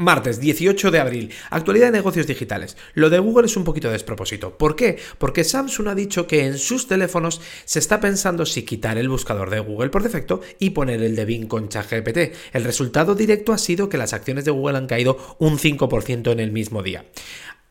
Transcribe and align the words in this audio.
Martes 0.00 0.40
18 0.40 0.90
de 0.90 0.98
abril, 0.98 1.30
actualidad 1.50 1.88
de 1.88 1.98
negocios 1.98 2.26
digitales. 2.26 2.78
Lo 2.94 3.10
de 3.10 3.18
Google 3.18 3.44
es 3.44 3.56
un 3.58 3.64
poquito 3.64 3.88
de 3.88 3.92
despropósito. 3.92 4.56
¿Por 4.56 4.74
qué? 4.74 4.98
Porque 5.18 5.44
Samsung 5.44 5.88
ha 5.88 5.94
dicho 5.94 6.26
que 6.26 6.46
en 6.46 6.56
sus 6.56 6.88
teléfonos 6.88 7.42
se 7.66 7.80
está 7.80 8.00
pensando 8.00 8.46
si 8.46 8.62
quitar 8.62 8.96
el 8.96 9.10
buscador 9.10 9.50
de 9.50 9.60
Google 9.60 9.90
por 9.90 10.02
defecto 10.02 10.40
y 10.58 10.70
poner 10.70 11.02
el 11.02 11.16
de 11.16 11.26
Bing 11.26 11.48
con 11.48 11.68
ChatGPT. 11.68 12.34
El 12.54 12.64
resultado 12.64 13.14
directo 13.14 13.52
ha 13.52 13.58
sido 13.58 13.90
que 13.90 13.98
las 13.98 14.14
acciones 14.14 14.46
de 14.46 14.52
Google 14.52 14.78
han 14.78 14.86
caído 14.86 15.36
un 15.38 15.58
5% 15.58 16.32
en 16.32 16.40
el 16.40 16.50
mismo 16.50 16.82
día. 16.82 17.04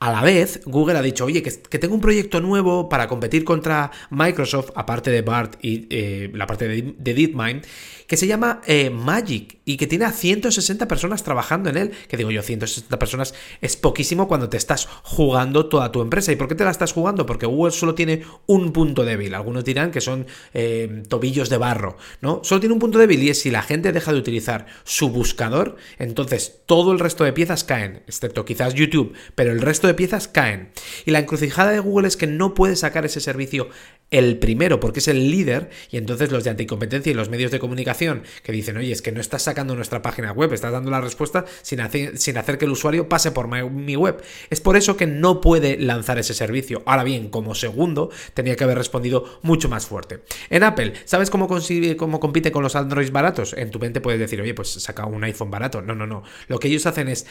A 0.02 0.14
la 0.14 0.22
vez, 0.22 0.62
Google 0.64 0.98
ha 0.98 1.02
dicho, 1.02 1.26
oye, 1.26 1.44
que, 1.44 1.52
tengo 1.52 1.94
un 1.94 2.00
proyecto 2.00 2.40
nuevo 2.40 2.88
para 2.88 3.10
competir 3.10 3.44
contra 3.44 3.92
Microsoft, 4.10 4.72
aparte 4.76 5.12
de 5.12 5.22
BART 5.22 5.58
y 5.62 5.88
eh, 5.90 6.32
la 6.34 6.48
parte 6.48 6.70
de, 6.70 6.96
DeepMind, 6.98 7.66
que 8.08 8.16
se 8.16 8.26
llama 8.26 8.62
eh, 8.66 8.90
Magic 8.90 9.58
y 9.66 9.76
que 9.76 9.88
tiene 9.88 10.06
a 10.06 10.14
160 10.14 10.88
personas 10.88 11.22
trabajando 11.24 11.70
en 11.70 11.76
él. 11.76 11.92
Que 12.08 12.16
digo 12.16 12.32
yo, 12.32 12.42
160 12.42 12.98
personas 12.98 13.36
es 13.60 13.76
poquísimo 13.76 14.30
cuando 14.30 14.48
te 14.48 14.56
estás 14.56 14.88
jugando 15.04 15.68
toda 15.68 15.92
tu 15.92 16.02
empresa. 16.02 16.32
¿Y 16.32 16.38
por 16.38 16.48
qué 16.48 16.56
te 16.56 16.64
la 16.64 16.72
estás 16.72 16.94
jugando? 16.94 17.26
Porque 17.26 17.46
Google 17.46 17.72
solo 17.74 17.94
tiene 17.94 18.24
un 18.48 18.72
punto 18.72 19.04
débil. 19.04 19.36
Algunos 19.36 19.66
dirán 19.66 19.92
que 19.92 20.00
son 20.00 20.28
eh, 20.54 21.04
tobillos 21.10 21.50
de 21.50 21.58
barro, 21.58 21.98
¿no? 22.22 22.40
Solo 22.46 22.62
tiene 22.62 22.74
un 22.74 22.80
punto 22.80 22.98
débil 23.00 23.22
y 23.22 23.30
es 23.32 23.42
si 23.42 23.52
la 23.52 23.64
gente 23.64 23.92
deja 23.92 24.14
de 24.14 24.20
utilizar 24.20 24.66
su 24.86 25.10
buscador, 25.10 25.76
entonces 26.00 26.62
todo 26.66 26.94
el 26.94 27.00
resto 27.00 27.26
de 27.26 27.34
piezas 27.34 27.66
caen, 27.66 28.02
excepto 28.08 28.46
quizás 28.46 28.74
YouTube, 28.74 29.14
pero 29.36 29.52
el 29.52 29.62
resto 29.62 29.89
de 29.90 29.96
piezas 29.96 30.28
caen. 30.28 30.70
Y 31.06 31.12
la 31.12 31.20
encrucijada 31.20 31.72
de 31.72 31.80
Google 31.80 32.08
es 32.08 32.18
que 32.18 32.28
no 32.28 32.54
puede 32.54 32.76
sacar 32.76 33.06
ese 33.06 33.20
servicio 33.20 33.70
el 34.12 34.38
primero 34.40 34.80
porque 34.80 35.00
es 35.00 35.08
el 35.08 35.30
líder 35.30 35.70
y 35.92 35.98
entonces 35.98 36.32
los 36.32 36.44
de 36.44 36.50
anticompetencia 36.50 37.12
y 37.12 37.14
los 37.14 37.30
medios 37.30 37.52
de 37.52 37.60
comunicación 37.60 38.24
que 38.44 38.52
dicen, 38.52 38.78
oye, 38.78 38.92
es 38.92 39.02
que 39.02 39.12
no 39.12 39.22
estás 39.22 39.44
sacando 39.44 39.76
nuestra 39.76 40.02
página 40.02 40.32
web, 40.32 40.54
estás 40.54 40.72
dando 40.72 40.92
la 40.92 41.02
respuesta 41.02 41.46
sin 41.62 41.82
hacer, 41.82 42.18
sin 42.18 42.38
hacer 42.38 42.58
que 42.58 42.66
el 42.66 42.72
usuario 42.72 43.08
pase 43.10 43.32
por 43.32 43.48
mi, 43.48 43.96
web. 43.96 44.22
Es 44.50 44.62
por 44.62 44.78
eso 44.78 44.98
que 44.98 45.08
no 45.08 45.42
puede 45.42 45.78
lanzar 45.78 46.18
ese 46.20 46.34
servicio. 46.34 46.84
Ahora 46.86 47.04
bien, 47.04 47.30
como 47.30 47.56
segundo, 47.56 48.10
tenía 48.34 48.56
que 48.56 48.64
haber 48.64 48.78
respondido 48.78 49.40
mucho 49.42 49.70
más 49.70 49.86
fuerte. 49.86 50.22
En 50.50 50.64
Apple, 50.64 50.94
¿sabes 51.06 51.30
cómo, 51.30 51.48
consigue, 51.48 51.98
cómo 51.98 52.20
compite 52.20 52.52
con 52.52 52.64
los 52.64 52.76
Androids 52.76 53.12
baratos? 53.12 53.54
En 53.54 53.72
tu 53.72 53.80
mente 53.80 54.02
puedes 54.02 54.20
decir, 54.20 54.42
oye, 54.42 54.54
pues 54.54 54.70
saca 54.70 55.06
un 55.06 55.24
iPhone 55.24 55.52
barato. 55.52 55.82
No, 55.82 55.96
no, 55.96 56.08
no. 56.08 56.24
Lo 56.48 56.60
que 56.60 56.68
ellos 56.68 56.86
hacen 56.86 57.08
es 57.08 57.26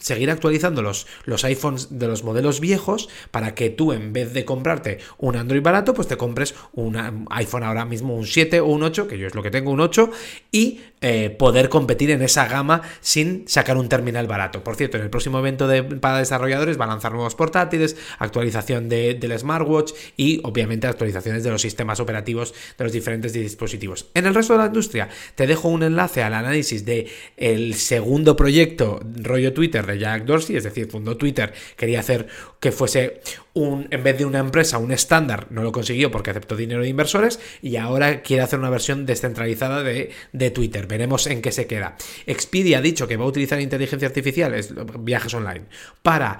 seguir 0.00 0.30
actualizando 0.30 0.82
los, 0.82 1.06
los 1.24 1.44
iPhones 1.44 1.98
de 1.98 2.06
los 2.08 2.24
modelos 2.24 2.60
viejos 2.60 3.08
para 3.30 3.54
que 3.54 3.70
tú, 3.70 3.92
en 3.92 4.12
vez 4.12 4.32
de 4.32 4.44
comprarte 4.44 4.98
un 5.18 5.36
Android 5.36 5.62
barato, 5.62 5.94
pues 5.94 6.08
te 6.08 6.15
compres 6.16 6.54
un 6.72 7.26
iPhone 7.30 7.62
ahora 7.62 7.84
mismo, 7.84 8.14
un 8.14 8.26
7 8.26 8.60
o 8.60 8.66
un 8.66 8.82
8, 8.82 9.08
que 9.08 9.18
yo 9.18 9.26
es 9.26 9.34
lo 9.34 9.42
que 9.42 9.50
tengo, 9.50 9.70
un 9.70 9.80
8, 9.80 10.10
y 10.52 10.80
eh, 11.02 11.30
poder 11.30 11.68
competir 11.68 12.10
en 12.10 12.22
esa 12.22 12.48
gama 12.48 12.82
sin 13.00 13.46
sacar 13.46 13.76
un 13.76 13.88
terminal 13.88 14.26
barato. 14.26 14.64
Por 14.64 14.76
cierto, 14.76 14.96
en 14.96 15.02
el 15.02 15.10
próximo 15.10 15.38
evento 15.38 15.68
de, 15.68 15.82
para 15.82 16.18
desarrolladores 16.18 16.80
va 16.80 16.84
a 16.84 16.88
lanzar 16.88 17.12
nuevos 17.12 17.34
portátiles, 17.34 17.96
actualización 18.18 18.88
de, 18.88 19.14
del 19.14 19.38
smartwatch 19.38 19.92
y 20.16 20.40
obviamente 20.42 20.86
actualizaciones 20.86 21.44
de 21.44 21.50
los 21.50 21.60
sistemas 21.60 22.00
operativos 22.00 22.54
de 22.78 22.84
los 22.84 22.92
diferentes 22.92 23.34
dispositivos. 23.34 24.06
En 24.14 24.26
el 24.26 24.34
resto 24.34 24.54
de 24.54 24.60
la 24.60 24.66
industria 24.66 25.08
te 25.34 25.46
dejo 25.46 25.68
un 25.68 25.82
enlace 25.82 26.22
al 26.22 26.34
análisis 26.34 26.84
de 26.84 27.08
el 27.36 27.74
segundo 27.74 28.34
proyecto 28.34 29.00
rollo 29.16 29.52
Twitter 29.52 29.86
de 29.86 29.98
Jack 29.98 30.24
Dorsey, 30.24 30.56
es 30.56 30.64
decir, 30.64 30.90
fundó 30.90 31.16
Twitter, 31.16 31.52
quería 31.76 32.00
hacer 32.00 32.26
que 32.58 32.72
fuese 32.72 33.20
un, 33.56 33.88
en 33.90 34.02
vez 34.02 34.18
de 34.18 34.26
una 34.26 34.38
empresa, 34.38 34.76
un 34.76 34.92
estándar, 34.92 35.46
no 35.48 35.62
lo 35.62 35.72
consiguió 35.72 36.10
porque 36.10 36.28
aceptó 36.30 36.56
dinero 36.56 36.82
de 36.82 36.88
inversores 36.88 37.40
y 37.62 37.76
ahora 37.76 38.20
quiere 38.20 38.42
hacer 38.42 38.58
una 38.58 38.68
versión 38.68 39.06
descentralizada 39.06 39.82
de, 39.82 40.10
de 40.32 40.50
Twitter. 40.50 40.86
Veremos 40.86 41.26
en 41.26 41.40
qué 41.40 41.50
se 41.52 41.66
queda. 41.66 41.96
Expedia 42.26 42.78
ha 42.78 42.82
dicho 42.82 43.08
que 43.08 43.16
va 43.16 43.24
a 43.24 43.28
utilizar 43.28 43.58
inteligencia 43.58 44.08
artificial, 44.08 44.54
viajes 45.00 45.32
online, 45.32 45.64
para 46.02 46.38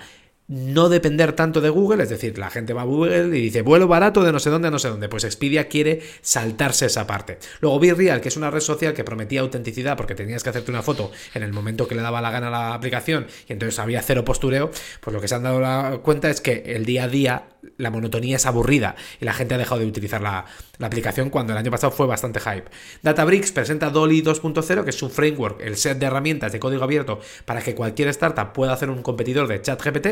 no 0.48 0.88
depender 0.88 1.32
tanto 1.32 1.60
de 1.60 1.70
Google, 1.70 2.02
es 2.02 2.08
decir, 2.08 2.38
la 2.38 2.50
gente 2.50 2.72
va 2.72 2.82
a 2.82 2.84
Google 2.84 3.36
y 3.36 3.42
dice 3.42 3.62
vuelo 3.62 3.88
barato 3.88 4.22
de 4.22 4.32
no 4.32 4.38
sé 4.38 4.50
dónde 4.50 4.68
a 4.68 4.70
no 4.70 4.78
sé 4.78 4.88
dónde, 4.88 5.08
pues 5.08 5.24
Expedia 5.24 5.68
quiere 5.68 6.02
saltarse 6.22 6.86
esa 6.86 7.06
parte. 7.06 7.38
Luego 7.60 7.80
Real, 7.80 8.20
que 8.20 8.28
es 8.28 8.36
una 8.36 8.50
red 8.50 8.60
social 8.60 8.94
que 8.94 9.04
prometía 9.04 9.40
autenticidad 9.40 9.96
porque 9.96 10.14
tenías 10.14 10.42
que 10.42 10.50
hacerte 10.50 10.70
una 10.70 10.82
foto 10.82 11.10
en 11.34 11.42
el 11.42 11.52
momento 11.52 11.88
que 11.88 11.94
le 11.94 12.02
daba 12.02 12.20
la 12.20 12.30
gana 12.30 12.50
la 12.50 12.74
aplicación 12.74 13.26
y 13.48 13.52
entonces 13.52 13.78
había 13.78 14.02
cero 14.02 14.24
postureo, 14.24 14.70
pues 15.00 15.14
lo 15.14 15.20
que 15.20 15.28
se 15.28 15.34
han 15.34 15.42
dado 15.42 16.02
cuenta 16.02 16.30
es 16.30 16.40
que 16.40 16.62
el 16.66 16.84
día 16.84 17.04
a 17.04 17.08
día 17.08 17.44
la 17.76 17.90
monotonía 17.90 18.36
es 18.36 18.46
aburrida 18.46 18.96
y 19.20 19.24
la 19.24 19.32
gente 19.32 19.54
ha 19.54 19.58
dejado 19.58 19.80
de 19.80 19.86
utilizar 19.86 20.20
la, 20.20 20.46
la 20.78 20.86
aplicación 20.86 21.30
cuando 21.30 21.52
el 21.52 21.58
año 21.58 21.70
pasado 21.70 21.90
fue 21.90 22.06
bastante 22.06 22.40
hype. 22.40 22.64
Databricks 23.02 23.52
presenta 23.52 23.90
Dolly 23.90 24.22
2.0, 24.22 24.84
que 24.84 24.90
es 24.90 24.96
su 24.96 25.08
framework, 25.08 25.60
el 25.60 25.76
set 25.76 25.98
de 25.98 26.06
herramientas 26.06 26.52
de 26.52 26.60
código 26.60 26.84
abierto 26.84 27.20
para 27.44 27.62
que 27.62 27.74
cualquier 27.74 28.08
startup 28.08 28.52
pueda 28.52 28.72
hacer 28.72 28.90
un 28.90 29.02
competidor 29.02 29.48
de 29.48 29.60
ChatGPT. 29.60 30.06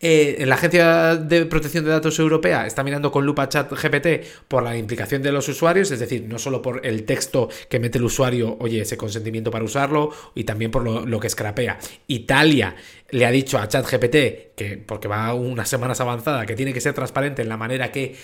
Eh, 0.00 0.44
la 0.46 0.54
Agencia 0.54 1.16
de 1.16 1.44
Protección 1.46 1.84
de 1.84 1.90
Datos 1.90 2.18
Europea 2.20 2.66
está 2.66 2.84
mirando 2.84 3.10
con 3.10 3.26
lupa 3.26 3.48
ChatGPT 3.48 4.46
por 4.46 4.62
la 4.62 4.76
implicación 4.76 5.22
de 5.22 5.32
los 5.32 5.48
usuarios, 5.48 5.90
es 5.90 5.98
decir, 5.98 6.24
no 6.28 6.38
solo 6.38 6.62
por 6.62 6.86
el 6.86 7.04
texto 7.04 7.48
que 7.68 7.80
mete 7.80 7.98
el 7.98 8.04
usuario, 8.04 8.56
oye, 8.60 8.82
ese 8.82 8.96
consentimiento 8.96 9.50
para 9.50 9.64
usarlo, 9.64 10.12
y 10.36 10.44
también 10.44 10.70
por 10.70 10.84
lo, 10.84 11.20
que 11.20 11.28
scrapea. 11.28 11.78
Italia 12.06 12.76
le 13.10 13.26
ha 13.26 13.30
dicho 13.30 13.58
a 13.58 13.66
ChatGPT, 13.66 14.54
que 14.54 14.82
porque 14.86 15.08
va 15.08 15.34
unas 15.34 15.68
semanas 15.68 16.00
avanzada, 16.00 16.46
que 16.46 16.54
tiene 16.54 16.72
que 16.72 16.80
ser 16.80 16.94
transparente 16.94 17.42
en 17.42 17.48
la 17.48 17.56
manera 17.56 17.90
que 17.90 18.14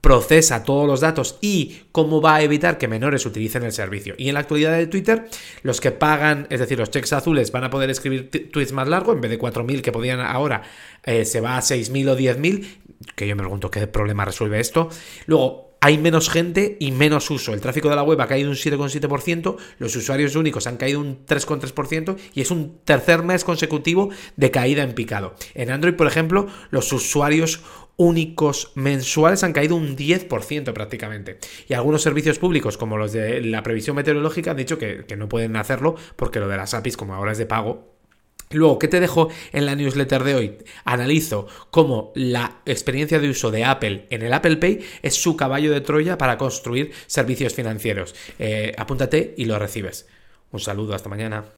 procesa 0.00 0.62
todos 0.62 0.86
los 0.86 1.00
datos 1.00 1.38
y 1.40 1.82
cómo 1.92 2.22
va 2.22 2.36
a 2.36 2.42
evitar 2.42 2.78
que 2.78 2.88
menores 2.88 3.26
utilicen 3.26 3.64
el 3.64 3.72
servicio. 3.72 4.14
Y 4.16 4.28
en 4.28 4.34
la 4.34 4.40
actualidad 4.40 4.76
de 4.76 4.86
Twitter, 4.86 5.28
los 5.62 5.80
que 5.80 5.90
pagan, 5.90 6.46
es 6.50 6.60
decir, 6.60 6.78
los 6.78 6.90
checks 6.90 7.12
azules 7.12 7.52
van 7.52 7.64
a 7.64 7.70
poder 7.70 7.90
escribir 7.90 8.30
tweets 8.30 8.72
más 8.72 8.88
largos, 8.88 9.16
en 9.16 9.20
vez 9.20 9.30
de 9.30 9.38
4.000 9.38 9.82
que 9.82 9.92
podían 9.92 10.20
ahora, 10.20 10.62
eh, 11.04 11.24
se 11.24 11.40
va 11.40 11.56
a 11.56 11.60
6.000 11.60 12.08
o 12.10 12.16
10.000, 12.16 12.66
que 13.16 13.26
yo 13.26 13.36
me 13.36 13.42
pregunto 13.42 13.70
qué 13.70 13.86
problema 13.86 14.24
resuelve 14.24 14.60
esto. 14.60 14.88
Luego, 15.26 15.68
hay 15.80 15.98
menos 15.98 16.28
gente 16.28 16.76
y 16.80 16.90
menos 16.90 17.30
uso. 17.30 17.54
El 17.54 17.60
tráfico 17.60 17.88
de 17.88 17.96
la 17.96 18.02
web 18.02 18.20
ha 18.20 18.26
caído 18.26 18.50
un 18.50 18.56
7,7%, 18.56 19.56
los 19.78 19.94
usuarios 19.94 20.34
únicos 20.34 20.66
han 20.66 20.76
caído 20.76 21.00
un 21.00 21.24
3,3% 21.24 22.16
y 22.34 22.40
es 22.40 22.50
un 22.50 22.78
tercer 22.84 23.22
mes 23.22 23.44
consecutivo 23.44 24.10
de 24.36 24.50
caída 24.50 24.82
en 24.82 24.94
picado. 24.94 25.34
En 25.54 25.70
Android, 25.70 25.94
por 25.94 26.06
ejemplo, 26.06 26.48
los 26.70 26.92
usuarios 26.92 27.60
únicos 27.98 28.70
mensuales 28.76 29.42
han 29.44 29.52
caído 29.52 29.76
un 29.76 29.96
10% 29.96 30.72
prácticamente. 30.72 31.38
Y 31.68 31.74
algunos 31.74 32.00
servicios 32.00 32.38
públicos, 32.38 32.78
como 32.78 32.96
los 32.96 33.12
de 33.12 33.42
la 33.42 33.62
previsión 33.62 33.96
meteorológica, 33.96 34.52
han 34.52 34.56
dicho 34.56 34.78
que, 34.78 35.04
no 35.18 35.28
pueden 35.28 35.56
hacerlo 35.56 35.96
porque 36.16 36.38
lo 36.38 36.48
de 36.48 36.56
las 36.56 36.74
APIs, 36.74 36.96
como 36.96 37.14
ahora 37.14 37.32
es 37.32 37.38
de 37.38 37.46
pago, 37.46 37.98
Luego, 38.50 38.78
¿qué 38.78 38.88
te 38.88 38.98
dejo 38.98 39.28
en 39.52 39.66
la 39.66 39.74
newsletter 39.74 40.24
de 40.24 40.34
hoy? 40.34 40.58
Analizo 40.86 41.48
cómo 41.70 42.12
la 42.14 42.62
experiencia 42.64 43.18
de 43.18 43.28
uso 43.28 43.50
de 43.50 43.66
Apple 43.66 44.06
en 44.08 44.22
el 44.22 44.32
Apple 44.32 44.56
Pay 44.56 44.80
es 45.02 45.16
su 45.16 45.36
caballo 45.36 45.70
de 45.70 45.82
Troya 45.82 46.16
para 46.16 46.38
construir 46.38 46.92
servicios 47.06 47.52
financieros. 47.52 48.14
Eh, 48.38 48.72
apúntate 48.78 49.34
y 49.36 49.44
lo 49.44 49.58
recibes. 49.58 50.08
Un 50.50 50.60
saludo, 50.60 50.94
hasta 50.94 51.10
mañana. 51.10 51.44